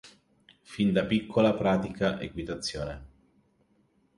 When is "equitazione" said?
2.19-3.05